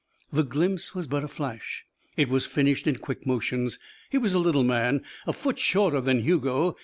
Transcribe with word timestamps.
The 0.33 0.41
glimpse 0.41 0.95
was 0.95 1.05
but 1.05 1.23
a 1.23 1.27
flash. 1.27 1.85
It 2.17 2.27
was 2.27 2.47
finished 2.47 2.87
in 2.87 2.95
quick 2.95 3.27
motions. 3.27 3.77
He 4.09 4.17
was 4.17 4.33
a 4.33 4.39
little 4.39 4.63
man 4.63 5.03
a 5.27 5.31
foot 5.31 5.59
shorter 5.59 6.01
than 6.01 6.21
Hugo. 6.23 6.75